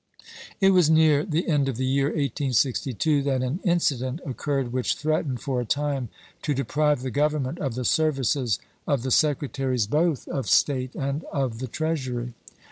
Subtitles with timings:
[0.59, 4.95] It was near the end of the year 1862 that an in cident occurred which
[4.95, 6.09] threatened for a time
[6.41, 11.23] to deprive the Grovernment of the services of the Sec retaries both of State and
[11.25, 12.33] of the Treasury.